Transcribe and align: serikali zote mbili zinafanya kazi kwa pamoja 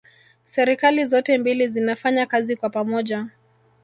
serikali 0.45 1.05
zote 1.05 1.37
mbili 1.37 1.67
zinafanya 1.67 2.25
kazi 2.25 2.55
kwa 2.55 2.69
pamoja 2.69 3.27